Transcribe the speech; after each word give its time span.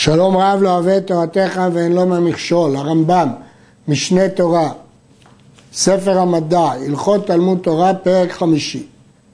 שלום 0.00 0.36
רב 0.36 0.62
לא 0.62 0.70
אוהב 0.70 0.88
את 0.88 1.06
תורתך 1.06 1.60
ואין 1.72 1.92
לו 1.92 2.06
מהמכשול, 2.06 2.76
הרמב"ם, 2.76 3.28
משנה 3.88 4.28
תורה, 4.28 4.72
ספר 5.72 6.18
המדע, 6.18 6.60
הלכות 6.60 7.26
תלמוד 7.26 7.58
תורה, 7.62 7.94
פרק 7.94 8.32
חמישי. 8.32 8.86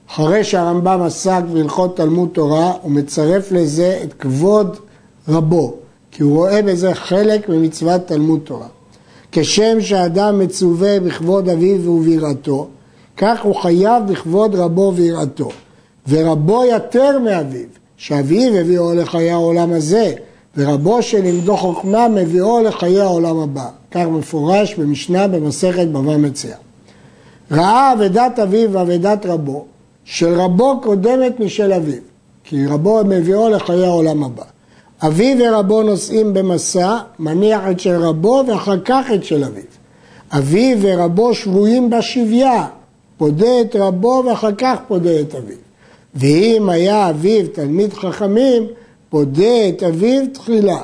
אחרי 0.09 0.43
שהרמב"ם 0.43 1.01
עסק 1.01 1.41
בהלכות 1.53 1.97
תלמוד 1.97 2.29
תורה, 2.33 2.73
הוא 2.81 2.91
מצרף 2.91 3.51
לזה 3.51 3.99
את 4.03 4.13
כבוד 4.13 4.77
רבו, 5.27 5.75
כי 6.11 6.23
הוא 6.23 6.37
רואה 6.37 6.61
בזה 6.61 6.93
חלק 6.93 7.49
ממצוות 7.49 8.07
תלמוד 8.07 8.39
תורה. 8.43 8.67
כשם 9.31 9.81
שאדם 9.81 10.39
מצווה 10.39 10.99
בכבוד 10.99 11.49
אביו 11.49 11.91
וביראתו, 11.91 12.67
כך 13.17 13.43
הוא 13.43 13.55
חייב 13.55 14.03
בכבוד 14.07 14.55
רבו 14.55 14.93
ויראתו. 14.95 15.49
ורבו 16.07 16.65
יותר 16.65 17.19
מאביו, 17.19 17.67
שאביו 17.97 18.55
הביאו 18.55 18.93
לחיי 18.93 19.31
העולם 19.31 19.73
הזה, 19.73 20.13
ורבו 20.57 21.01
שלימדו 21.01 21.57
חוכמה 21.57 22.07
מביאו 22.07 22.63
לחיי 22.63 23.01
העולם 23.01 23.39
הבא. 23.39 23.69
כך 23.91 24.05
מפורש 24.07 24.75
במשנה 24.75 25.27
במסכת 25.27 25.87
בבא 25.87 26.17
מציע. 26.17 26.55
ראה 27.51 27.93
אבדת 27.93 28.39
אביו 28.39 28.71
ואבדת 28.71 29.25
רבו, 29.25 29.65
של 30.05 30.33
רבו 30.33 30.81
קודמת 30.81 31.39
משל 31.39 31.73
אביו, 31.73 32.01
כי 32.43 32.65
רבו 32.65 33.01
מביאו 33.05 33.49
לחיי 33.49 33.85
העולם 33.85 34.23
הבא. 34.23 34.43
אביו 35.03 35.37
ורבו 35.39 35.83
נוסעים 35.83 36.33
במסע, 36.33 36.97
מניח 37.19 37.61
את 37.71 37.79
של 37.79 37.95
רבו 37.95 38.43
ואחר 38.47 38.79
כך 38.85 39.05
את 39.15 39.23
של 39.23 39.43
אביו. 39.43 39.63
אביו 40.31 40.77
ורבו 40.81 41.33
שבויים 41.33 41.89
בשביה, 41.89 42.67
פודה 43.17 43.61
את 43.61 43.75
רבו 43.75 44.23
ואחר 44.27 44.55
כך 44.57 44.75
פודה 44.87 45.19
את 45.19 45.35
אביו. 45.35 45.57
ואם 46.15 46.69
היה 46.69 47.09
אביו 47.09 47.47
תלמיד 47.47 47.93
חכמים, 47.93 48.63
פודה 49.15 49.69
את 49.69 49.83
אביו 49.83 50.21
תחילה. 50.33 50.83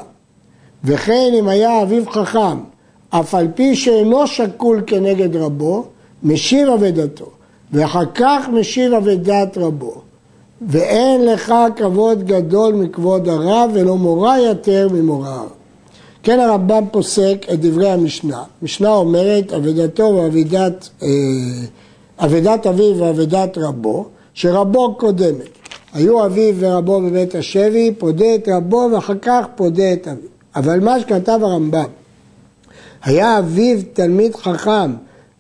וכן 0.84 1.32
אם 1.40 1.48
היה 1.48 1.82
אביו 1.82 2.04
חכם, 2.10 2.58
אף 3.10 3.36
על 3.36 3.48
פי 3.56 3.76
שאינו 3.76 4.28
שקול 4.28 4.84
כנגד 4.88 5.36
רבו, 5.36 5.86
משיב 6.24 6.70
אבדתו, 6.70 7.26
ואחר 7.72 8.06
כך 8.16 8.50
משיב 8.54 8.94
אבדת 8.94 9.58
רבו. 9.58 9.94
ואין 10.68 11.26
לך 11.26 11.54
כבוד 11.76 12.24
גדול 12.24 12.74
מכבוד 12.74 13.28
הרב, 13.28 13.72
ולא 13.74 13.98
מורה 13.98 14.40
יותר 14.40 14.88
ממורה. 14.94 15.44
כן 16.24 16.40
הרמב"ם 16.40 16.84
פוסק 16.92 17.46
את 17.54 17.60
דברי 17.60 17.90
המשנה. 17.90 18.44
המשנה 18.62 18.94
אומרת 18.94 19.54
אבדתו 19.54 20.04
ואבדת, 20.04 20.90
אה, 21.04 21.08
אביו 22.68 22.98
ואבדת 22.98 23.58
רבו, 23.58 24.06
שרבו 24.34 24.96
קודמת. 24.96 25.61
היו 25.94 26.26
אביו 26.26 26.56
ורבו 26.60 27.02
בבית 27.02 27.36
השבי, 27.36 27.94
פודה 27.98 28.36
את 28.36 28.50
רבו 28.52 28.90
ואחר 28.94 29.18
כך 29.22 29.46
פודה 29.56 29.94
את 29.94 30.08
אביו. 30.08 30.30
אבל 30.56 30.80
מה 30.80 31.00
שכתב 31.00 31.40
הרמב"ם, 31.42 31.86
היה 33.04 33.40
אביו 33.40 33.78
תלמיד 33.94 34.36
חכם, 34.36 34.92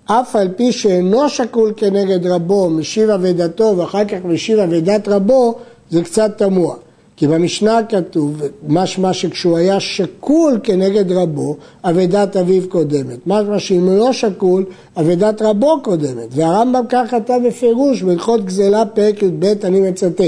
אף 0.06 0.36
על 0.36 0.50
פי 0.56 0.72
שאינו 0.72 1.30
שקול 1.30 1.74
כנגד 1.78 2.28
רבו, 2.28 2.70
משיב 2.70 3.10
אבדתו 3.10 3.74
ואחר 3.78 4.06
כך 4.06 4.18
משיב 4.24 4.60
אבדת 4.60 5.08
רבו, 5.08 5.56
זה 5.90 6.04
קצת 6.04 6.38
תמוה. 6.38 6.76
כי 7.22 7.28
במשנה 7.28 7.80
כתוב, 7.90 8.42
משמע 8.68 9.14
שכשהוא 9.14 9.58
היה 9.58 9.80
שקול 9.80 10.60
כנגד 10.64 11.12
רבו, 11.12 11.56
אבדת 11.84 12.38
אביו 12.38 12.70
קודמת. 12.70 13.18
משמע 13.28 13.60
שאם 13.60 13.88
הוא 13.88 13.98
לא 13.98 14.14
שקול, 14.14 14.66
אבדת 14.98 15.42
רבו 15.42 15.82
קודמת. 15.84 16.28
והרמב"ם 16.32 16.84
כך 16.90 17.12
כתב 17.12 17.40
בפירוש, 17.48 18.04
בהלכות 18.04 18.46
גזלה 18.46 18.86
פרק 18.86 19.24
י"ב, 19.24 19.46
אני 19.64 19.82
מצטט. 19.82 20.22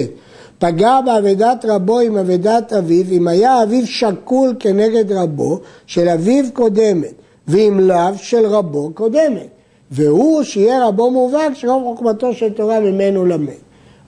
פגע 0.59 0.99
באבדת 1.05 1.65
רבו 1.67 1.99
עם 1.99 2.17
אבדת 2.17 2.73
אביו, 2.73 3.05
אם 3.11 3.27
היה 3.27 3.63
אביו 3.63 3.87
שקול 3.87 4.55
כנגד 4.59 5.11
רבו, 5.11 5.59
של 5.85 6.09
אביו 6.09 6.45
קודמת, 6.53 7.13
ואם 7.47 7.79
לאו, 7.79 8.17
של 8.17 8.45
רבו 8.45 8.91
קודמת. 8.93 9.47
והוא 9.91 10.43
שיהיה 10.43 10.87
רבו 10.87 11.11
מובהק, 11.11 11.53
שרוב 11.53 11.83
חוכמתו 11.83 12.33
של 12.33 12.49
תורה 12.49 12.79
ממנו 12.79 13.25
למד. 13.25 13.62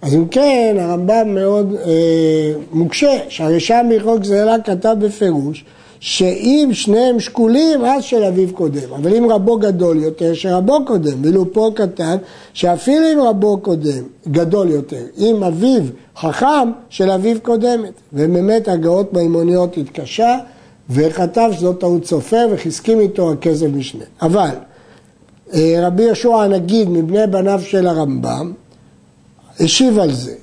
אז 0.05 0.15
אם 0.15 0.27
כן, 0.27 0.77
הרמב"ם 0.79 1.35
מאוד 1.35 1.75
אה, 1.85 2.53
מוקשה, 2.71 3.17
שהרי 3.29 3.59
שם 3.59 3.85
בהלכות 3.89 4.21
גזירה 4.21 4.59
כתב 4.59 4.95
בפירוש 4.99 5.65
שאם 5.99 6.69
שניהם 6.73 7.19
שקולים, 7.19 7.85
אז 7.85 8.03
של 8.03 8.23
אביו 8.23 8.53
קודם. 8.53 8.93
אבל 8.95 9.15
אם 9.15 9.31
רבו 9.31 9.57
גדול 9.57 10.03
יותר, 10.03 10.33
שרבו 10.33 10.85
קודם. 10.85 11.23
ואילו 11.23 11.53
פה 11.53 11.71
כתב 11.75 12.17
שאפילו 12.53 13.05
אם 13.13 13.21
רבו 13.21 13.57
קודם, 13.57 14.03
גדול 14.27 14.69
יותר, 14.69 15.01
אם 15.17 15.43
אביו 15.43 15.81
חכם, 16.17 16.71
של 16.89 17.11
אביו 17.11 17.37
קודמת. 17.41 17.93
ובאמת 18.13 18.67
הגאות 18.67 19.13
מימוניות 19.13 19.77
התקשה, 19.77 20.37
וכתב 20.89 21.49
שזאת 21.53 21.79
טעות 21.79 22.05
סופר, 22.05 22.47
והסכים 22.51 22.99
איתו 22.99 23.31
הכסף 23.31 23.67
משנה. 23.73 24.03
אבל 24.21 24.55
אה, 25.53 25.79
רבי 25.81 26.03
יהושע 26.03 26.35
הנגיד 26.35 26.89
מבני 26.89 27.27
בניו 27.27 27.61
של 27.63 27.87
הרמב"ם, 27.87 28.51
השיב 29.59 29.99
על 29.99 30.13
זה, 30.13 30.33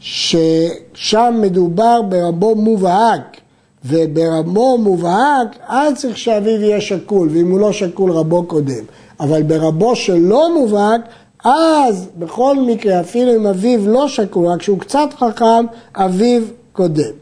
ששם 0.00 1.34
מדובר 1.40 2.02
ברבו 2.02 2.54
מובהק, 2.54 3.36
וברבו 3.84 4.78
מובהק, 4.78 5.56
אז 5.68 5.94
צריך 5.94 6.18
שאביו 6.18 6.60
יהיה 6.60 6.80
שקול, 6.80 7.28
ואם 7.32 7.50
הוא 7.50 7.60
לא 7.60 7.72
שקול 7.72 8.12
רבו 8.12 8.44
קודם. 8.44 8.84
אבל 9.20 9.42
ברבו 9.42 9.96
שלא 9.96 10.54
מובהק, 10.54 11.00
אז 11.44 12.08
בכל 12.18 12.56
מקרה, 12.66 13.00
אפילו 13.00 13.36
אם 13.36 13.46
אביו 13.46 13.88
לא 13.88 14.08
שקול, 14.08 14.46
רק 14.46 14.62
שהוא 14.62 14.78
קצת 14.78 15.08
חכם, 15.18 15.64
אביו 15.94 16.42
קודם. 16.72 17.12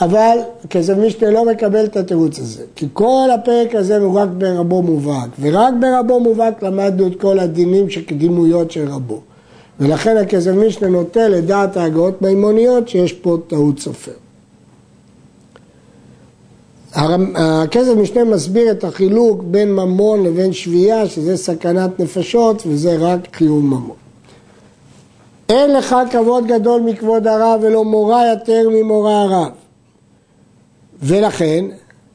אבל 0.00 0.38
כסף 0.70 0.94
משנה 0.96 1.30
לא 1.30 1.44
מקבל 1.44 1.84
את 1.84 1.96
התירוץ 1.96 2.38
הזה, 2.38 2.62
כי 2.76 2.86
כל 2.92 3.28
הפרק 3.34 3.74
הזה 3.74 3.96
הוא 3.96 4.20
רק 4.20 4.28
ברבו 4.28 4.82
מובהק, 4.82 5.28
ורק 5.40 5.74
ברבו 5.80 6.20
מובהק 6.20 6.62
למדנו 6.62 7.06
את 7.06 7.20
כל 7.20 7.38
הדינים 7.38 7.90
של 7.90 8.02
קדימויות 8.02 8.70
של 8.70 8.88
רבו. 8.88 9.20
ולכן 9.80 10.16
הכסף 10.16 10.50
משנה 10.50 10.88
נוטה 10.88 11.28
לדעת 11.28 11.76
ההגאות 11.76 12.22
מימוניות 12.22 12.88
שיש 12.88 13.12
פה 13.12 13.36
טעות 13.48 13.78
סופר. 13.78 14.12
הכסף 17.34 17.92
משנה 17.96 18.24
מסביר 18.24 18.70
את 18.70 18.84
החילוק 18.84 19.42
בין 19.42 19.72
ממון 19.72 20.22
לבין 20.22 20.52
שבייה, 20.52 21.06
שזה 21.06 21.36
סכנת 21.36 22.00
נפשות 22.00 22.62
וזה 22.66 22.96
רק 22.98 23.36
חיוב 23.36 23.64
ממון. 23.64 23.96
אין 25.48 25.72
לך 25.72 25.96
כבוד 26.10 26.46
גדול 26.46 26.80
מכבוד 26.80 27.26
הרב 27.26 27.60
ולא 27.62 27.84
מורה 27.84 28.28
יותר 28.28 28.68
ממורה 28.72 29.22
הרב. 29.22 29.52
ולכן, 31.02 31.64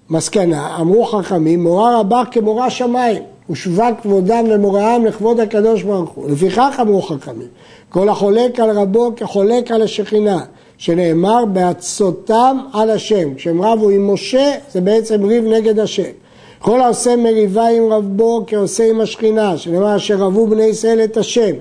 מסקנה, 0.09 0.77
אמרו 0.81 1.05
חכמים, 1.05 1.63
מורה 1.63 1.99
רבה 1.99 2.23
כמורה 2.31 2.69
שמיים. 2.69 3.23
ושווה 3.49 3.89
כבודם 4.01 4.45
ומוראם 4.49 5.05
לכבוד 5.05 5.39
הקדוש 5.39 5.83
ברוך 5.83 6.09
הוא. 6.09 6.29
לפיכך 6.29 6.77
אמרו 6.81 7.01
חכמים, 7.01 7.47
כל 7.89 8.09
החולק 8.09 8.59
על 8.59 8.69
רבו 8.69 9.11
כחולק 9.15 9.71
על 9.71 9.81
השכינה, 9.81 10.39
שנאמר 10.77 11.45
בעצותם 11.45 12.57
על 12.73 12.89
השם. 12.89 13.33
כשהם 13.35 13.61
רבו 13.61 13.89
עם 13.89 14.13
משה, 14.13 14.51
זה 14.71 14.81
בעצם 14.81 15.25
ריב 15.25 15.43
נגד 15.43 15.79
השם. 15.79 16.11
כל 16.59 16.81
העושה 16.81 17.15
מריבה 17.15 17.67
עם 17.67 17.93
רבו 17.93 18.43
כעושה 18.47 18.89
עם 18.89 19.01
השכינה, 19.01 19.57
שנאמר 19.57 19.95
אשר 19.95 20.15
רבו 20.15 20.47
בני 20.47 20.63
ישראל 20.63 21.03
את 21.03 21.17
השם. 21.17 21.55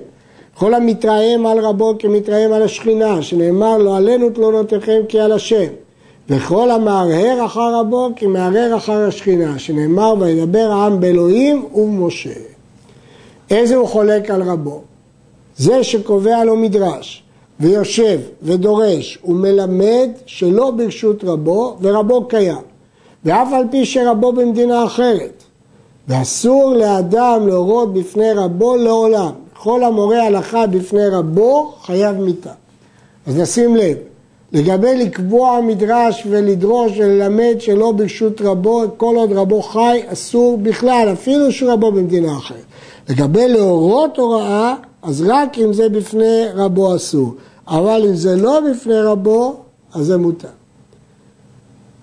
כל 0.57 0.73
המתרעם 0.73 1.45
על 1.45 1.59
רבו 1.59 1.95
כמתרעם 1.99 2.53
על 2.53 2.63
השכינה, 2.63 3.21
שנאמר 3.21 3.77
לא 3.77 3.97
עלינו 3.97 4.29
תלונותיכם 4.29 5.01
כי 5.07 5.19
על 5.19 5.31
השם. 5.31 5.67
וכל 6.29 6.71
המהרהר 6.71 7.45
אחר 7.45 7.75
רבו 7.79 8.09
כי 8.15 8.27
מהרהר 8.27 8.77
אחר 8.77 9.07
השכינה, 9.07 9.59
שנאמר 9.59 10.13
וידבר 10.19 10.71
העם 10.71 10.99
באלוהים 10.99 11.65
ובמשה. 11.73 12.29
איזה 13.51 13.75
הוא 13.75 13.87
חולק 13.87 14.29
על 14.29 14.43
רבו? 14.43 14.81
זה 15.57 15.83
שקובע 15.83 16.43
לו 16.43 16.55
מדרש 16.55 17.23
ויושב 17.59 18.19
ודורש 18.43 19.19
ומלמד 19.25 20.09
שלא 20.25 20.71
ברשות 20.71 21.23
רבו 21.23 21.77
ורבו 21.81 22.27
קיים 22.27 22.61
ואף 23.25 23.47
על 23.53 23.63
פי 23.71 23.85
שרבו 23.85 24.31
במדינה 24.31 24.85
אחרת 24.85 25.43
ואסור 26.07 26.73
לאדם 26.73 27.47
להורות 27.47 27.93
בפני 27.93 28.31
רבו 28.31 28.75
לעולם 28.75 29.31
כל 29.53 29.83
המורה 29.83 30.23
הלכה 30.23 30.67
בפני 30.67 31.07
רבו 31.07 31.73
חייב 31.81 32.21
מיתה 32.21 32.51
אז 33.27 33.37
נשים 33.37 33.75
לב 33.75 33.97
לגבי 34.53 34.95
לקבוע 34.95 35.61
מדרש 35.61 36.23
ולדרוש 36.29 36.91
וללמד 36.97 37.55
שלא 37.59 37.91
ברשות 37.91 38.41
רבו, 38.41 38.83
כל 38.97 39.15
עוד 39.15 39.31
רבו 39.31 39.61
חי, 39.61 40.01
אסור 40.07 40.57
בכלל, 40.57 41.09
אפילו 41.13 41.51
שרבו 41.51 41.91
במדינה 41.91 42.37
אחרת. 42.37 42.63
לגבי 43.09 43.47
להורות 43.47 44.17
הוראה, 44.17 44.75
אז 45.03 45.23
רק 45.27 45.57
אם 45.57 45.73
זה 45.73 45.89
בפני 45.89 46.43
רבו 46.55 46.95
אסור. 46.95 47.35
אבל 47.67 48.01
אם 48.05 48.15
זה 48.15 48.35
לא 48.35 48.59
בפני 48.71 49.01
רבו, 49.01 49.55
אז 49.93 50.05
זה 50.05 50.17
מותר. 50.17 50.47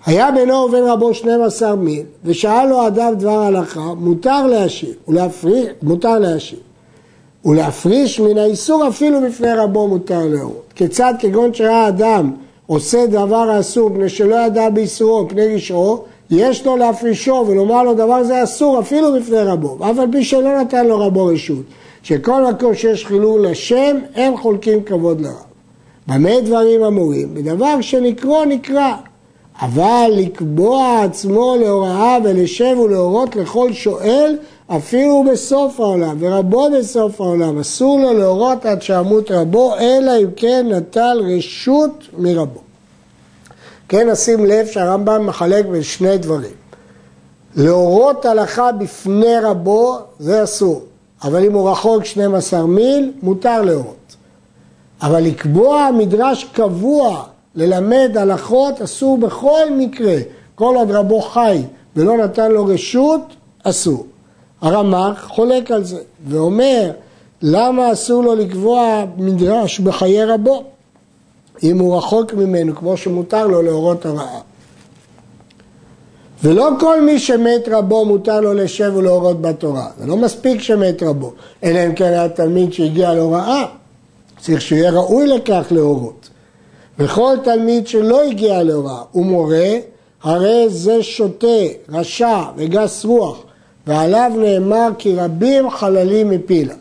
היה 0.05 0.31
בינו 0.31 0.53
ובין 0.53 0.83
רבו 0.83 1.13
12 1.13 1.75
מיל, 1.75 2.05
ושאל 2.25 2.65
לו 2.69 2.87
אדם 2.87 3.13
דבר 3.15 3.39
הלכה, 3.39 3.93
מותר 3.93 4.47
להשיב, 4.47 4.95
ולהפריש, 5.07 5.67
מותר 5.81 6.19
להשיב. 6.19 6.59
ולהפריש 7.47 8.19
מן 8.19 8.37
האיסור 8.37 8.87
אפילו 8.87 9.21
בפני 9.21 9.53
רבו 9.53 9.87
מותר 9.87 10.25
להורות. 10.25 10.73
כיצד 10.75 11.13
כגון 11.19 11.53
שראה 11.53 11.87
אדם 11.87 12.31
עושה 12.67 13.05
דבר 13.05 13.59
אסור 13.59 13.89
מפני 13.89 14.09
שלא 14.09 14.35
ידע 14.35 14.69
באיסורו 14.69 15.25
מפני 15.25 15.55
רשעו, 15.55 16.03
יש 16.29 16.65
לו 16.65 16.77
להפרישו 16.77 17.45
ולומר 17.47 17.83
לו 17.83 17.93
דבר 17.93 18.23
זה 18.23 18.43
אסור 18.43 18.79
אפילו 18.79 19.13
בפני 19.13 19.37
רבו, 19.37 19.77
אף 19.91 19.99
על 19.99 20.11
פי 20.11 20.23
שלא 20.23 20.61
נתן 20.61 20.87
לו 20.87 20.99
רבו 20.99 21.25
רשות, 21.25 21.63
שכל 22.03 22.45
מקום 22.45 22.73
שיש 22.73 23.05
חילול 23.05 23.47
לשם 23.47 23.97
אין 24.15 24.37
חולקים 24.37 24.83
כבוד 24.83 25.21
לרב. 25.21 25.33
במה 26.07 26.41
דברים 26.41 26.83
אמורים? 26.83 27.33
בדבר 27.33 27.81
שנקרו 27.81 28.45
נקרא, 28.45 28.93
אבל 29.61 30.11
לקבוע 30.15 31.01
עצמו 31.03 31.55
להוראה 31.59 32.17
ולשב 32.23 32.77
ולהורות 32.79 33.35
לכל 33.35 33.73
שואל 33.73 34.37
אפילו 34.67 35.23
בסוף 35.31 35.79
העולם, 35.79 36.17
ורבו 36.19 36.67
בסוף 36.79 37.21
העולם, 37.21 37.59
אסור 37.59 37.99
לו 37.99 38.13
להורות 38.13 38.65
עד 38.65 38.81
שעמות 38.81 39.31
רבו, 39.31 39.75
אלא 39.79 40.11
אם 40.23 40.27
כן 40.35 40.65
נטל 40.69 41.21
רשות 41.37 42.03
מרבו. 42.17 42.59
כן 43.89 44.09
נשים 44.09 44.45
לב 44.45 44.65
שהרמב"ם 44.65 45.25
מחלק 45.25 45.65
בין 45.65 45.83
שני 45.83 46.17
דברים. 46.17 46.51
להורות 47.55 48.25
הלכה 48.25 48.71
בפני 48.71 49.39
רבו 49.43 49.97
זה 50.19 50.43
אסור, 50.43 50.81
אבל 51.23 51.45
אם 51.45 51.53
הוא 51.53 51.69
רחוק 51.69 52.05
12 52.05 52.65
מיל 52.65 53.11
מותר 53.21 53.61
להורות. 53.61 54.15
אבל 55.01 55.23
לקבוע 55.23 55.89
מדרש 55.97 56.43
קבוע 56.43 57.23
ללמד 57.55 58.17
הלכות 58.17 58.81
אסור 58.81 59.17
בכל 59.17 59.71
מקרה, 59.77 60.15
כל 60.55 60.75
עוד 60.75 60.91
רבו 60.91 61.21
חי 61.21 61.61
ולא 61.95 62.17
נתן 62.17 62.51
לו 62.51 62.65
רשות, 62.65 63.21
אסור. 63.63 64.05
הרמ"ח 64.61 65.27
חולק 65.27 65.71
על 65.71 65.83
זה 65.83 66.01
ואומר 66.27 66.91
למה 67.41 67.91
אסור 67.91 68.23
לו 68.23 68.35
לקבוע 68.35 69.05
מדרש 69.17 69.79
בחיי 69.79 70.25
רבו 70.25 70.63
אם 71.63 71.79
הוא 71.79 71.97
רחוק 71.97 72.33
ממנו 72.33 72.75
כמו 72.75 72.97
שמותר 72.97 73.47
לו 73.47 73.61
להורות 73.61 74.05
הרעה. 74.05 74.39
ולא 76.43 76.69
כל 76.79 77.01
מי 77.01 77.19
שמת 77.19 77.69
רבו 77.71 78.05
מותר 78.05 78.41
לו 78.41 78.53
לשב 78.53 78.91
ולהורות 78.95 79.41
בתורה, 79.41 79.87
זה 79.99 80.07
לא 80.07 80.17
מספיק 80.17 80.61
שמת 80.61 81.03
רבו, 81.03 81.33
אלא 81.63 81.79
אם 81.85 81.95
כן 81.95 82.05
היה 82.05 82.29
תלמיד 82.29 82.73
שהגיע 82.73 83.13
להוראה, 83.13 83.65
צריך 84.39 84.61
שיהיה 84.61 84.91
ראוי 84.91 85.27
לכך 85.27 85.67
להורות. 85.71 86.29
וכל 86.99 87.35
תלמיד 87.43 87.87
שלא 87.87 88.23
הגיע 88.23 88.63
להוראה 88.63 89.01
הוא 89.11 89.25
מורה, 89.25 89.69
הרי 90.23 90.69
זה 90.69 91.03
שוטה, 91.03 91.47
רשע 91.89 92.41
וגס 92.55 93.05
רוח, 93.05 93.43
ועליו 93.87 94.31
נאמר 94.37 94.89
כי 94.97 95.15
רבים 95.15 95.69
חללים 95.69 96.29
מפילה. 96.29 96.73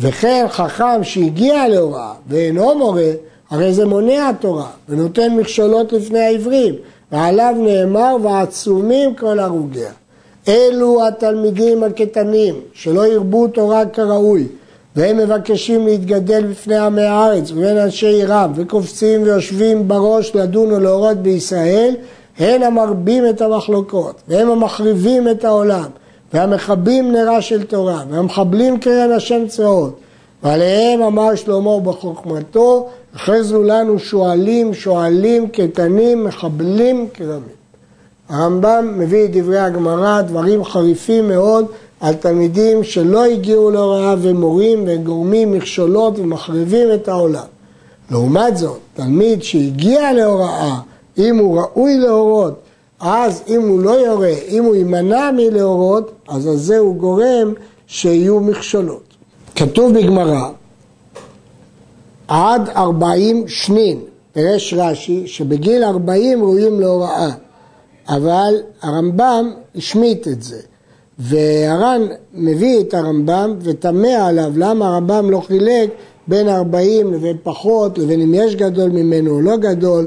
וכן 0.00 0.46
חכם 0.48 1.04
שהגיע 1.04 1.68
להוראה 1.68 2.12
ואינו 2.28 2.74
מורה, 2.74 3.10
הרי 3.50 3.72
זה 3.72 3.86
מונע 3.86 4.30
תורה 4.40 4.70
ונותן 4.88 5.36
מכשולות 5.36 5.92
לפני 5.92 6.20
העברים, 6.20 6.74
ועליו 7.12 7.54
נאמר 7.58 8.16
ועצומים 8.22 9.14
כל 9.14 9.38
הרוגיה. 9.38 9.90
אלו 10.48 11.06
התלמידים 11.06 11.82
הקטנים 11.82 12.54
שלא 12.72 13.06
ירבו 13.06 13.48
תורה 13.48 13.86
כראוי 13.86 14.46
והם 14.96 15.16
מבקשים 15.16 15.86
להתגדל 15.86 16.46
בפני 16.46 16.76
עמי 16.76 17.02
הארץ 17.02 17.50
ובין 17.50 17.78
אנשי 17.78 18.06
עירם 18.06 18.52
וקופצים 18.54 19.22
ויושבים 19.22 19.88
בראש 19.88 20.36
לדון 20.36 20.72
ולהורות 20.72 21.16
בישראל 21.16 21.94
הם 22.38 22.62
המרבים 22.62 23.28
את 23.28 23.40
המחלוקות 23.40 24.22
והם 24.28 24.50
המחריבים 24.50 25.28
את 25.28 25.44
העולם 25.44 25.88
והמכבים 26.32 27.12
נרה 27.12 27.42
של 27.42 27.64
תורה, 27.64 28.02
והמחבלים 28.10 28.80
קרן 28.80 29.12
השם 29.12 29.48
צבאות. 29.48 29.98
ועליהם 30.42 31.02
אמר 31.02 31.34
שלמה 31.34 31.80
בחוכמתו, 31.80 32.88
אחזו 33.16 33.62
לנו 33.62 33.98
שועלים, 33.98 34.74
שועלים, 34.74 35.48
קטנים, 35.48 36.24
מחבלים, 36.24 37.08
כרמים. 37.14 37.58
הרמב"ם 38.28 38.94
מביא 38.98 39.24
את 39.24 39.30
דברי 39.32 39.58
הגמרא, 39.58 40.22
דברים 40.22 40.64
חריפים 40.64 41.28
מאוד 41.28 41.66
על 42.00 42.14
תלמידים 42.14 42.84
שלא 42.84 43.24
הגיעו 43.24 43.70
להוראה 43.70 44.14
ומורים 44.18 44.84
וגורמים 44.86 45.52
מכשולות 45.52 46.18
ומחריבים 46.18 46.88
את 46.94 47.08
העולם. 47.08 47.44
לעומת 48.10 48.56
זאת, 48.56 48.78
תלמיד 48.94 49.42
שהגיע 49.42 50.12
להוראה, 50.12 50.78
אם 51.18 51.38
הוא 51.38 51.60
ראוי 51.60 51.98
להורות 51.98 52.60
אז 53.00 53.42
אם 53.48 53.68
הוא 53.68 53.80
לא 53.80 53.90
יורה, 53.90 54.32
אם 54.48 54.64
הוא 54.64 54.74
יימנע 54.74 55.30
מלהורות, 55.36 56.12
אז 56.28 56.46
על 56.46 56.56
זה 56.56 56.78
הוא 56.78 56.96
גורם 56.96 57.52
שיהיו 57.86 58.40
מכשולות. 58.40 59.16
כתוב 59.56 59.94
בגמרא, 59.94 60.48
עד 62.28 62.68
ארבעים 62.68 63.48
שנין, 63.48 64.00
פירש 64.32 64.74
רש"י, 64.74 65.26
שבגיל 65.26 65.84
ארבעים 65.84 66.42
ראויים 66.42 66.80
להוראה, 66.80 67.30
אבל 68.08 68.54
הרמב"ם 68.82 69.50
השמיט 69.76 70.28
את 70.28 70.42
זה. 70.42 70.60
והר"ן 71.18 72.02
מביא 72.34 72.80
את 72.80 72.94
הרמב"ם 72.94 73.54
ותמה 73.60 74.26
עליו 74.26 74.52
למה 74.56 74.88
הרמב"ם 74.88 75.30
לא 75.30 75.40
חילק 75.40 75.90
בין 76.26 76.48
ארבעים 76.48 77.12
לבין 77.12 77.36
פחות, 77.42 77.98
לבין 77.98 78.20
אם 78.20 78.34
יש 78.34 78.56
גדול 78.56 78.90
ממנו 78.90 79.30
או 79.30 79.40
לא 79.40 79.56
גדול. 79.56 80.06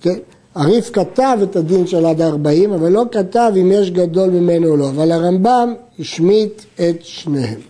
כן? 0.00 0.18
הריף 0.58 0.90
כתב 0.92 1.38
את 1.42 1.56
הדין 1.56 1.86
של 1.86 2.06
עד 2.06 2.20
הארבעים, 2.20 2.72
אבל 2.72 2.88
לא 2.88 3.04
כתב 3.12 3.52
אם 3.60 3.72
יש 3.72 3.90
גדול 3.90 4.30
ממנו 4.30 4.68
או 4.68 4.76
לא. 4.76 4.88
אבל 4.88 5.12
הרמב"ם 5.12 5.74
השמיט 5.98 6.62
את 6.74 7.04
שניהם. 7.04 7.60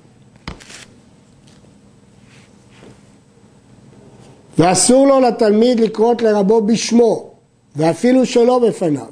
ואסור 4.58 5.06
לו 5.06 5.20
לתלמיד 5.20 5.80
לקרות 5.80 6.22
לרבו 6.22 6.60
בשמו, 6.60 7.30
ואפילו 7.76 8.26
שלא 8.26 8.58
בפניו. 8.58 9.06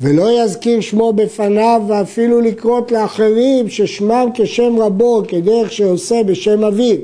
ולא 0.00 0.42
יזכיר 0.42 0.80
שמו 0.80 1.12
בפניו 1.12 1.82
ואפילו 1.88 2.40
לקרות 2.40 2.92
לאחרים 2.92 3.68
ששמם 3.68 4.28
כשם 4.34 4.78
רבו 4.78 5.22
כדרך 5.28 5.72
שעושה 5.72 6.22
בשם 6.22 6.64
אביו, 6.64 6.96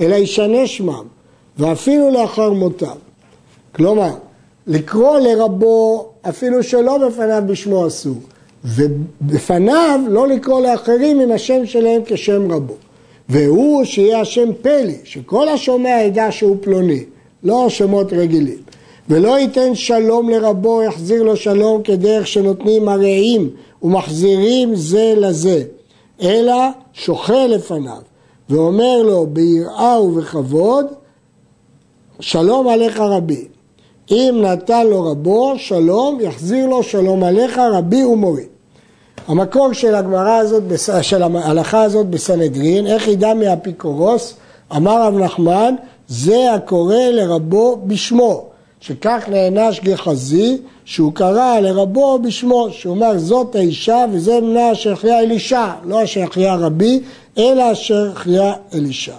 אלא 0.00 0.14
ישנה 0.14 0.66
שמם, 0.66 1.04
ואפילו 1.58 2.10
לאחר 2.10 2.52
מותם. 2.52 2.96
כלומר, 3.74 4.12
לקרוא 4.66 5.18
לרבו 5.18 6.08
אפילו 6.28 6.62
שלא 6.62 7.08
בפניו 7.08 7.42
בשמו 7.46 7.86
אסור, 7.86 8.16
ובפניו 8.64 10.00
לא 10.08 10.28
לקרוא 10.28 10.60
לאחרים 10.60 11.20
עם 11.20 11.32
השם 11.32 11.66
שלהם 11.66 12.02
כשם 12.04 12.52
רבו. 12.52 12.74
והוא 13.28 13.84
שיהיה 13.84 14.20
השם 14.20 14.48
פלא, 14.62 14.92
שכל 15.04 15.48
השומע 15.48 15.88
ידע 15.88 16.26
שהוא 16.30 16.56
פלוני, 16.60 17.04
לא 17.42 17.68
שמות 17.68 18.12
רגילים. 18.12 18.58
ולא 19.08 19.38
ייתן 19.38 19.74
שלום 19.74 20.28
לרבו, 20.30 20.82
יחזיר 20.82 21.22
לו 21.22 21.36
שלום 21.36 21.82
כדרך 21.82 22.26
שנותנים 22.26 22.88
הרעים 22.88 23.50
ומחזירים 23.82 24.74
זה 24.74 25.14
לזה, 25.16 25.64
אלא 26.22 26.54
שוחה 26.92 27.46
לפניו 27.46 28.02
ואומר 28.50 29.02
לו 29.02 29.26
ביראה 29.26 30.02
ובכבוד, 30.02 30.86
שלום 32.20 32.68
עליך 32.68 33.00
רבי. 33.00 33.48
אם 34.10 34.38
נתן 34.42 34.86
לו 34.86 35.04
רבו 35.10 35.54
שלום, 35.56 36.18
יחזיר 36.20 36.66
לו 36.66 36.82
שלום 36.82 37.22
עליך 37.22 37.58
רבי 37.58 38.04
ומורי. 38.04 38.44
המקור 39.28 39.72
של 39.72 39.94
הגמרא 39.94 40.36
הזאת, 40.36 40.62
של 41.02 41.22
ההלכה 41.22 41.82
הזאת 41.82 42.06
בסנהדרין, 42.06 42.86
איך 42.86 43.08
ידע 43.08 43.34
מהאפיקורוס, 43.34 44.34
אמר 44.76 45.06
רב 45.06 45.18
נחמן, 45.18 45.74
זה 46.08 46.54
הקורא 46.54 46.96
לרבו 46.96 47.78
בשמו, 47.86 48.44
שכך 48.80 49.24
נענש 49.28 49.80
גחזי, 49.80 50.58
שהוא 50.84 51.12
קרא 51.12 51.60
לרבו 51.60 52.18
בשמו, 52.18 52.68
שהוא 52.70 52.94
אומר 52.94 53.18
זאת 53.18 53.54
האישה 53.54 54.04
וזה 54.12 54.40
בנה 54.40 54.72
אשר 54.72 54.94
חיה 54.94 55.20
אלישע, 55.20 55.66
לא 55.84 56.04
אשר 56.04 56.26
חיה 56.26 56.54
רבי, 56.54 57.00
אלא 57.38 57.72
אשר 57.72 58.14
חיה 58.14 58.52
אלישע. 58.74 59.14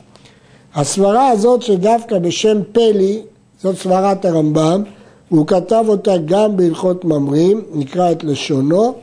הסברה 0.76 1.28
הזאת 1.28 1.62
שדווקא 1.62 2.20
בשם 2.20 2.58
פלי, 2.72 3.22
זאת 3.64 3.78
סברת 3.78 4.26
הרמב"ם, 4.26 4.84
והוא 5.32 5.48
כתב 5.48 5.86
אותה 5.88 6.18
גם 6.26 6.58
בהלכות 6.58 7.06
ממרים, 7.06 7.62
נקרא 7.74 8.12
את 8.12 8.24
לשונו, 8.24 8.94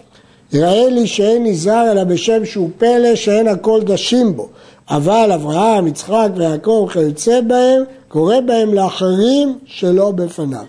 יראה 0.52 0.88
לי 0.88 1.06
שאין 1.06 1.44
נזהר 1.44 1.92
אלא 1.92 2.04
בשם 2.04 2.44
שהוא 2.44 2.70
פלא 2.78 3.14
שאין 3.14 3.48
הכל 3.48 3.80
דשים 3.82 4.36
בו, 4.36 4.48
אבל 4.90 5.32
אברהם, 5.34 5.86
יצחק 5.86 6.28
ויעקב 6.36 6.84
וכיוצא 6.86 7.40
בהם, 7.40 7.82
קורא 8.08 8.40
בהם 8.40 8.74
לאחרים 8.74 9.58
שלא 9.64 10.10
בפניו. 10.10 10.64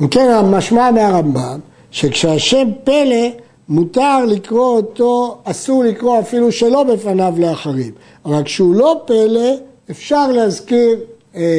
אם 0.00 0.08
כן, 0.08 0.30
המשמע 0.30 0.90
מהרמב"ם, 0.90 1.60
שכשהשם 1.90 2.68
פלא, 2.84 3.26
מותר 3.68 4.24
לקרוא 4.24 4.76
אותו, 4.76 5.38
אסור 5.44 5.84
לקרוא 5.84 6.20
אפילו 6.20 6.52
שלא 6.52 6.82
בפניו 6.82 7.34
לאחרים. 7.38 7.92
אבל 8.24 8.42
כשהוא 8.42 8.74
לא 8.74 9.00
פלא, 9.06 9.50
אפשר 9.90 10.32
להזכיר 10.32 10.96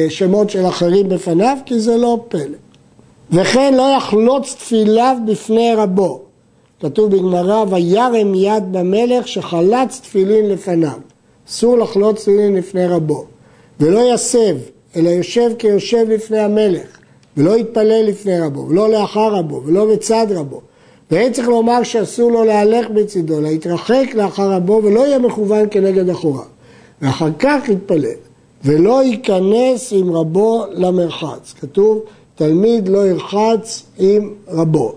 שמות 0.08 0.50
של 0.50 0.66
אחרים 0.66 1.08
בפניו, 1.08 1.56
כי 1.66 1.80
זה 1.80 1.96
לא 1.96 2.24
פלא. 2.28 2.56
וכן 3.30 3.74
לא 3.74 3.94
יחלוץ 3.96 4.54
תפיליו 4.54 5.16
בפני 5.26 5.74
רבו. 5.76 6.22
כתוב 6.80 7.10
בגמרא, 7.10 7.64
וירם 7.70 8.34
יד 8.34 8.64
במלך 8.72 9.28
שחלץ 9.28 10.00
תפילין 10.00 10.48
לפניו. 10.48 10.98
אסור 11.48 11.78
לחלוץ 11.78 12.22
תפילין 12.22 12.54
לפני 12.54 12.86
רבו. 12.86 13.24
ולא 13.80 14.14
יסב, 14.14 14.56
אלא 14.96 15.08
יושב 15.08 15.50
כיושב 15.58 16.06
לפני 16.08 16.38
המלך. 16.38 16.98
ולא 17.36 17.56
יתפלל 17.58 18.04
לפני 18.06 18.40
רבו, 18.40 18.66
ולא 18.68 18.90
לאחר 18.90 19.34
רבו, 19.34 19.62
ולא 19.64 19.86
בצד 19.94 20.26
רבו. 20.30 20.60
ואין 21.10 21.32
צריך 21.32 21.48
לומר 21.48 21.82
שאסור 21.82 22.32
לו 22.32 22.44
להלך 22.44 22.90
בצדו, 22.90 23.40
להתרחק 23.40 24.06
לאחר 24.14 24.50
רבו 24.50 24.80
ולא 24.84 25.06
יהיה 25.06 25.18
מכוון 25.18 25.66
כנגד 25.70 26.08
אחוריו. 26.08 26.44
ואחר 27.02 27.28
כך 27.38 27.68
יתפלל, 27.68 28.14
ולא 28.64 29.04
ייכנס 29.04 29.92
עם 29.92 30.12
רבו 30.12 30.64
למרחץ. 30.70 31.54
כתוב, 31.60 32.00
תלמיד 32.34 32.88
לא 32.88 33.06
ירחץ 33.06 33.82
עם 33.98 34.30
רבו. 34.48 34.94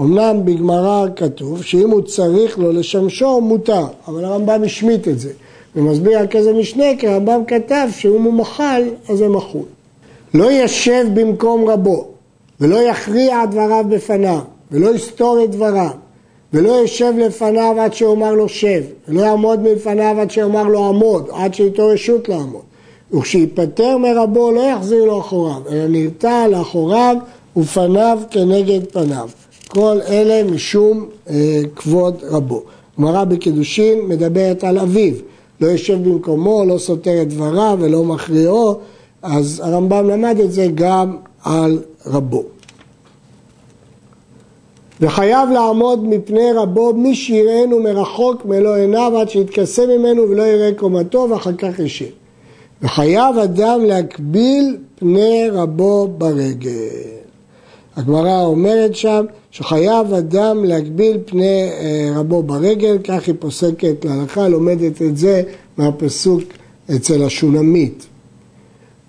אמנם 0.00 0.44
בגמרא 0.44 1.06
כתוב 1.16 1.62
שאם 1.62 1.90
הוא 1.90 2.02
צריך 2.02 2.58
לו 2.58 2.72
לשמשו 2.72 3.40
מותר, 3.40 3.84
אבל 4.08 4.24
הרמב"ם 4.24 4.62
השמיט 4.64 5.08
את 5.08 5.18
זה 5.18 5.32
ומסביר 5.76 6.18
על 6.18 6.26
כזה 6.30 6.52
משנה 6.52 6.84
כי 6.98 7.08
הרמב"ם 7.08 7.44
כתב 7.46 7.88
שאם 7.96 8.22
הוא 8.22 8.32
מחל 8.32 8.82
אז 9.08 9.18
זה 9.18 9.28
מחול. 9.28 9.62
לא 10.34 10.52
ישב 10.52 11.04
במקום 11.14 11.68
רבו 11.68 12.06
ולא 12.60 12.76
יכריע 12.76 13.46
דבריו 13.46 13.84
בפניו 13.88 14.40
ולא 14.70 14.94
יסתור 14.94 15.44
את 15.44 15.50
דבריו 15.50 15.90
ולא 16.52 16.68
יושב 16.68 17.12
לפניו 17.18 17.76
עד 17.80 17.94
שיאמר 17.94 18.34
לו 18.34 18.48
שב 18.48 18.82
ולא 19.08 19.20
יעמוד 19.20 19.60
מלפניו 19.60 20.20
עד 20.20 20.30
שיאמר 20.30 20.62
לו 20.62 20.88
עמוד 20.88 21.28
עד 21.32 21.54
שייתו 21.54 21.88
רשות 21.88 22.28
לעמוד 22.28 22.62
וכשיפטר 23.12 23.98
מרבו 23.98 24.50
לא 24.50 24.60
יחזיר 24.60 25.04
לו 25.04 25.20
אחוריו 25.20 25.60
אלא 25.70 25.86
נרתע 25.88 26.48
לאחוריו 26.48 27.16
ופניו 27.56 28.18
כנגד 28.30 28.80
פניו 28.92 29.28
כל 29.68 29.98
אלה 30.08 30.52
משום 30.52 31.06
אה, 31.30 31.60
כבוד 31.76 32.22
רבו. 32.30 32.62
גמרא 32.98 33.24
בקידושין 33.24 33.98
מדברת 34.08 34.64
על 34.64 34.78
אביו, 34.78 35.14
לא 35.60 35.66
יושב 35.66 36.02
במקומו, 36.04 36.64
לא 36.64 36.78
סותר 36.78 37.22
את 37.22 37.28
דבריו 37.28 37.78
ולא 37.80 38.04
מכריעו, 38.04 38.78
אז 39.22 39.62
הרמב"ם 39.64 40.10
למד 40.10 40.40
את 40.44 40.52
זה 40.52 40.66
גם 40.74 41.16
על 41.44 41.78
רבו. 42.06 42.44
וחייב 45.00 45.50
לעמוד 45.50 46.08
מפני 46.08 46.52
רבו 46.54 46.94
מי 46.94 47.14
שיראנו 47.14 47.80
מרחוק 47.80 48.44
מלוא 48.44 48.74
עיניו 48.74 49.12
עד 49.20 49.30
שיתכסה 49.30 49.86
ממנו 49.86 50.22
ולא 50.30 50.42
יראה 50.42 50.70
קומתו 50.76 51.26
ואחר 51.30 51.52
כך 51.52 51.78
ישב. 51.78 52.21
וחייב 52.82 53.38
אדם 53.38 53.84
להקביל 53.84 54.76
פני 54.98 55.48
רבו 55.50 56.08
ברגל. 56.18 57.12
הגמרא 57.96 58.44
אומרת 58.44 58.94
שם 58.94 59.24
שחייב 59.50 60.14
אדם 60.14 60.64
להגביל 60.64 61.18
פני 61.26 61.68
אה, 61.80 62.10
רבו 62.16 62.42
ברגל, 62.42 62.98
כך 63.04 63.26
היא 63.26 63.34
פוסקת 63.38 64.04
להלכה, 64.04 64.48
לומדת 64.48 65.02
את 65.02 65.16
זה 65.16 65.42
מהפסוק 65.76 66.42
אצל 66.96 67.22
השונמית. 67.22 68.06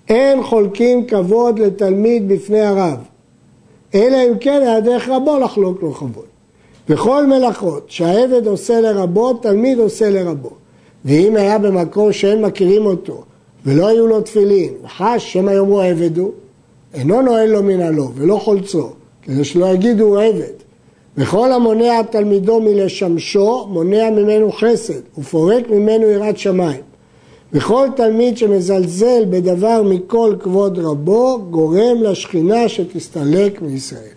אין 0.08 0.42
חולקים 0.42 1.06
כבוד 1.06 1.58
לתלמיד 1.58 2.28
בפני 2.28 2.60
הרב, 2.60 2.98
אלא 3.94 4.16
אם 4.28 4.38
כן 4.40 4.60
היה 4.62 4.80
דרך 4.80 5.08
רבו 5.08 5.38
לחלוק 5.38 5.82
לו 5.82 5.92
כבוד. 5.92 6.24
וכל 6.88 7.26
מלאכות 7.26 7.84
שהעבד 7.88 8.46
עושה 8.46 8.80
לרבו, 8.80 9.32
תלמיד 9.32 9.78
עושה 9.78 10.10
לרבו. 10.10 10.50
ואם 11.04 11.36
היה 11.36 11.58
במקום 11.58 12.12
שאין 12.12 12.44
מכירים 12.44 12.86
אותו, 12.86 13.24
ולא 13.66 13.86
היו 13.86 14.06
לו 14.06 14.20
תפילין, 14.20 14.72
וחש 14.84 15.32
שמא 15.32 15.50
יאמרו 15.50 15.80
עבד 15.80 16.18
הוא, 16.18 16.30
אינו 16.94 17.22
נועל 17.22 17.48
לו 17.50 17.62
מנהלו 17.62 18.10
ולא 18.14 18.36
חולצו, 18.36 18.88
כדי 19.22 19.44
שלא 19.44 19.66
יגידו 19.66 20.04
הוא 20.04 20.20
עבד. 20.20 20.54
וכל 21.16 21.52
המונע 21.52 22.02
תלמידו 22.02 22.60
מלשמשו, 22.60 23.66
מונע 23.70 24.10
ממנו 24.10 24.52
חסד, 24.52 25.00
ופורק 25.18 25.70
ממנו 25.70 26.06
יראת 26.06 26.38
שמיים. 26.38 26.80
וכל 27.52 27.88
תלמיד 27.96 28.38
שמזלזל 28.38 29.24
בדבר 29.30 29.82
מכל 29.82 30.36
כבוד 30.40 30.78
רבו, 30.78 31.38
גורם 31.50 32.02
לשכינה 32.02 32.68
שתסתלק 32.68 33.62
מישראל. 33.62 34.14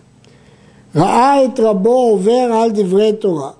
ראה 0.96 1.44
את 1.44 1.60
רבו 1.60 1.94
עובר 2.10 2.50
על 2.52 2.70
דברי 2.70 3.12
תורה. 3.12 3.50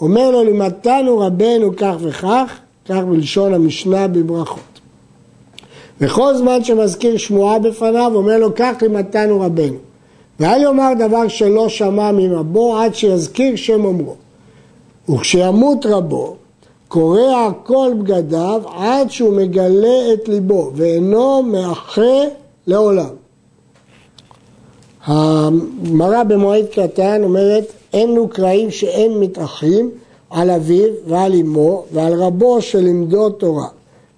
אומר 0.00 0.30
לו, 0.30 0.44
לימדתנו 0.44 1.18
רבנו 1.18 1.76
כך 1.76 1.94
וכך, 2.00 2.58
כך 2.84 2.98
בלשון 3.10 3.54
המשנה 3.54 4.08
בברכות. 4.08 4.71
וכל 6.02 6.36
זמן 6.36 6.64
שמזכיר 6.64 7.16
שמועה 7.16 7.58
בפניו, 7.58 8.12
אומר 8.14 8.38
לו, 8.38 8.54
כך 8.54 8.72
לימדתנו 8.82 9.40
רבנו. 9.40 9.76
ואל 10.40 10.62
יאמר 10.62 10.92
דבר 10.98 11.28
שלא 11.28 11.68
שמע 11.68 12.12
מרבו 12.12 12.78
עד 12.78 12.94
שיזכיר 12.94 13.56
שם 13.56 13.84
אומרו. 13.84 14.14
וכשימות 15.08 15.86
רבו, 15.86 16.36
קורע 16.88 17.50
כל 17.64 17.92
בגדיו 17.98 18.62
עד 18.76 19.10
שהוא 19.10 19.36
מגלה 19.36 20.12
את 20.12 20.28
ליבו, 20.28 20.70
ואינו 20.74 21.42
מאחה 21.42 22.20
לעולם. 22.66 23.14
הגמרא 25.06 26.22
במועד 26.22 26.64
קטן 26.72 27.22
אומרת, 27.24 27.72
אין 27.92 28.18
קרעים 28.30 28.70
שאין 28.70 29.20
מתאחים 29.20 29.90
על 30.30 30.50
אביו 30.50 30.88
ועל 31.06 31.34
אמו 31.34 31.84
ועל 31.92 32.22
רבו 32.22 32.62
שלימדו 32.62 33.30
תורה. 33.30 33.68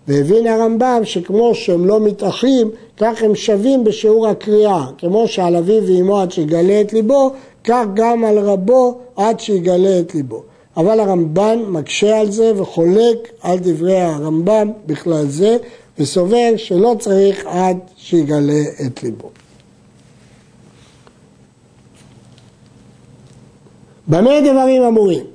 והבין 0.08 0.46
הרמב"ם 0.46 1.00
שכמו 1.04 1.54
שהם 1.54 1.87
לא 1.87 2.00
מתאחים, 2.00 2.70
כך 2.96 3.23
הם 3.23 3.34
שווים 3.34 3.84
בשיעור 3.84 4.28
הקריאה. 4.28 4.87
כמו 4.99 5.28
שעל 5.28 5.56
אביו 5.56 5.87
ואמו 5.87 6.20
עד 6.20 6.32
שיגלה 6.32 6.80
את 6.80 6.92
ליבו, 6.92 7.32
כך 7.64 7.84
גם 7.94 8.25
על 8.25 8.38
רבו 8.38 8.99
עד 9.16 9.40
שיגלה 9.40 10.00
את 10.00 10.14
ליבו. 10.14 10.42
אבל 10.76 11.00
הרמב"ן 11.00 11.58
מקשה 11.68 12.20
על 12.20 12.30
זה 12.30 12.52
וחולק 12.56 13.28
על 13.40 13.58
דברי 13.58 14.00
הרמב"ם 14.00 14.70
בכלל 14.87 15.26
זה, 15.26 15.56
וסובר 15.99 16.52
שלא 16.56 16.96
צריך 16.99 17.46
עד 17.46 17.78
שיגלה 17.96 18.62
את 18.87 19.02
ליבו. 19.02 19.30
במה 24.08 24.40
דברים 24.40 24.82
אמורים? 24.82 25.34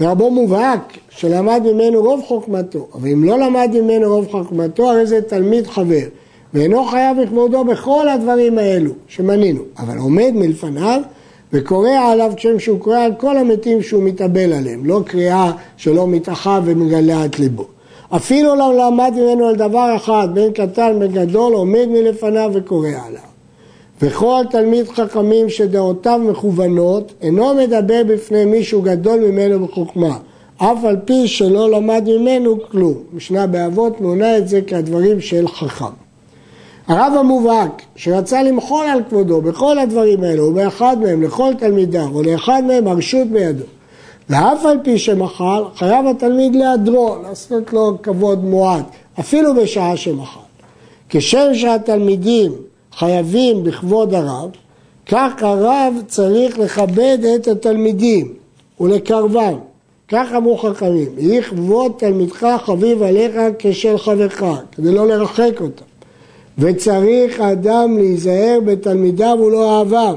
ורבו 0.00 0.30
מובהק 0.30 0.98
שלמד 1.10 1.62
ממנו 1.72 2.02
רוב 2.02 2.22
חוכמתו, 2.26 2.86
אבל 2.94 3.08
אם 3.08 3.24
לא 3.24 3.38
למד 3.38 3.70
ממנו 3.82 4.08
רוב 4.14 4.28
חוכמתו, 4.30 4.90
הרי 4.90 5.06
זה 5.06 5.22
תלמיד 5.22 5.66
חבר, 5.66 6.06
ואינו 6.54 6.84
חייב 6.84 7.18
לכבודו 7.18 7.64
בכל 7.64 8.08
הדברים 8.08 8.58
האלו 8.58 8.92
שמנינו, 9.08 9.62
אבל 9.78 9.98
עומד 9.98 10.32
מלפניו 10.34 11.00
וקורא 11.52 11.90
עליו 11.90 12.32
כשם 12.36 12.58
שהוא 12.58 12.80
קורא 12.80 12.98
על 12.98 13.12
כל 13.18 13.36
המתים 13.36 13.82
שהוא 13.82 14.02
מתאבל 14.02 14.52
עליהם, 14.52 14.86
לא 14.86 15.00
קריאה 15.06 15.52
שלא 15.76 16.06
מתאחה 16.06 16.60
ומגלה 16.64 17.24
את 17.24 17.38
ליבו. 17.38 17.64
אפילו 18.16 18.54
לא 18.54 18.74
למד 18.74 19.12
ממנו 19.16 19.48
על 19.48 19.56
דבר 19.56 19.96
אחד, 19.96 20.28
בין 20.34 20.52
קטן 20.52 20.96
בין 20.98 21.12
גדול, 21.12 21.52
עומד 21.52 21.86
מלפניו 21.88 22.50
וקורא 22.54 22.88
עליו. 22.88 23.29
וכל 24.02 24.44
תלמיד 24.50 24.88
חכמים 24.88 25.48
שדעותיו 25.48 26.18
מכוונות, 26.18 27.12
אינו 27.22 27.54
מדבר 27.54 28.02
בפני 28.06 28.44
מישהו 28.44 28.82
גדול 28.82 29.20
ממנו 29.20 29.66
בחוכמה, 29.66 30.18
אף 30.56 30.84
על 30.84 30.96
פי 31.04 31.28
שלא 31.28 31.70
למד 31.70 32.08
ממנו 32.08 32.56
כלום. 32.70 32.94
משנה 33.12 33.46
באבות 33.46 34.00
מונה 34.00 34.38
את 34.38 34.48
זה 34.48 34.60
כהדברים 34.66 35.20
של 35.20 35.48
חכם. 35.48 35.84
הרב 36.86 37.12
המובהק, 37.18 37.82
שרצה 37.96 38.42
למחול 38.42 38.86
על 38.86 39.02
כבודו 39.08 39.40
בכל 39.40 39.78
הדברים 39.78 40.22
האלו, 40.22 40.44
ובאחד 40.44 40.96
מהם 41.02 41.22
לכל 41.22 41.52
תלמידיו, 41.58 42.08
או 42.14 42.22
לאחד 42.22 42.62
מהם 42.66 42.86
הרשות 42.86 43.28
בידו, 43.28 43.64
ואף 44.30 44.64
על 44.64 44.78
פי 44.82 44.98
שמחל, 44.98 45.62
חייב 45.76 46.06
התלמיד 46.06 46.56
להדרו, 46.56 47.16
לעשות 47.22 47.72
לו 47.72 47.98
כבוד 48.02 48.44
מועט, 48.44 48.86
אפילו 49.20 49.54
בשעה 49.54 49.96
שמחל. 49.96 50.40
כשם 51.08 51.54
שהתלמידים 51.54 52.52
חייבים 52.92 53.64
בכבוד 53.64 54.14
הרב, 54.14 54.50
כך 55.06 55.32
הרב 55.40 55.94
צריך 56.06 56.58
לכבד 56.58 57.18
את 57.34 57.48
התלמידים 57.48 58.34
ולקרבם. 58.80 59.54
כך 60.08 60.28
אמרו 60.36 60.56
חכמים, 60.56 61.08
יהי 61.18 61.42
כבוד 61.42 61.92
תלמידך 61.98 62.56
חביב 62.64 63.02
עליך 63.02 63.34
כשל 63.58 63.98
חברך, 63.98 64.42
כדי 64.72 64.94
לא 64.94 65.08
לרחק 65.08 65.60
אותם. 65.60 65.84
וצריך 66.58 67.40
האדם 67.40 67.98
להיזהר 67.98 68.58
בתלמידיו 68.64 69.38
ולא 69.46 69.78
אהבם, 69.78 70.14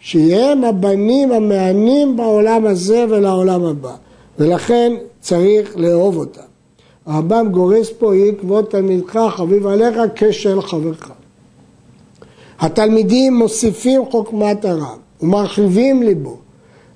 שיהם 0.00 0.64
הבנים 0.64 1.32
המענים 1.32 2.16
בעולם 2.16 2.66
הזה 2.66 3.04
ולעולם 3.08 3.64
הבא, 3.64 3.94
ולכן 4.38 4.92
צריך 5.20 5.76
לאהוב 5.76 6.16
אותם. 6.16 6.40
הרמב"ם 7.06 7.48
גורס 7.52 7.90
פה, 7.98 8.16
יהי 8.16 8.32
כבוד 8.40 8.64
תלמידך 8.64 9.18
חביב 9.36 9.66
עליך 9.66 9.96
כשל 10.14 10.60
חברך. 10.62 11.10
התלמידים 12.60 13.34
מוסיפים 13.34 14.02
חוכמת 14.10 14.64
הרב 14.64 14.98
ומרחיבים 15.22 16.02
ליבו. 16.02 16.36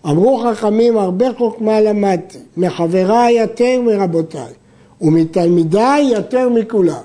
אמרו 0.07 0.38
חכמים, 0.38 0.99
הרבה 0.99 1.26
חוכמה 1.38 1.81
למדתי, 1.81 2.38
מחבריי 2.57 3.40
יותר 3.40 3.81
מרבותיי, 3.81 4.52
ומתלמידיי 5.00 6.04
יותר 6.04 6.49
מכולם. 6.49 7.02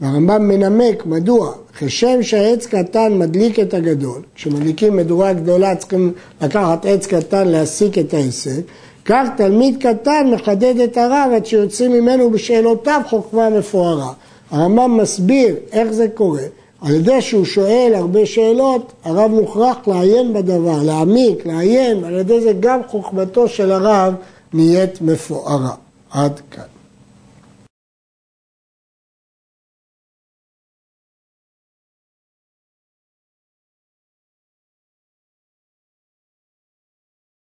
והרמב"ם 0.00 0.48
מנמק 0.48 1.06
מדוע, 1.06 1.52
כשם 1.78 2.22
שהעץ 2.22 2.66
קטן 2.66 3.18
מדליק 3.18 3.58
את 3.60 3.74
הגדול, 3.74 4.22
כשמדליקים 4.34 4.96
מדורה 4.96 5.32
גדולה 5.32 5.74
צריכים 5.76 6.12
לקחת 6.42 6.86
עץ 6.86 7.06
קטן 7.06 7.48
להסיק 7.48 7.98
את 7.98 8.14
ההישג, 8.14 8.60
כך 9.04 9.28
תלמיד 9.36 9.82
קטן 9.86 10.30
מחדד 10.34 10.80
את 10.80 10.96
הרב 10.96 11.30
עד 11.34 11.46
שיוצאים 11.46 11.92
ממנו 11.92 12.30
בשאלותיו 12.30 13.00
חוכמה 13.08 13.50
מפוארה. 13.50 14.12
הרמב"ם 14.50 14.96
מסביר 14.96 15.56
איך 15.72 15.92
זה 15.92 16.06
קורה, 16.14 16.42
על 16.82 16.94
ידי 16.94 17.22
שהוא 17.22 17.44
שואל 17.44 17.92
הרבה 17.96 18.26
שאלות, 18.26 18.92
הרב 19.04 19.30
מוכרח 19.30 19.76
לעיין 19.86 20.32
בדבר, 20.32 20.82
להעמיק, 20.82 21.46
לעיין, 21.46 22.04
על 22.04 22.14
ידי 22.14 22.40
זה 22.40 22.52
גם 22.60 22.80
חוכמתו 22.88 23.48
של 23.48 23.72
הרב 23.72 24.14
נהיית 24.52 25.02
מפוארה. 25.02 25.74
עד 26.10 26.40
כאן. 26.50 26.77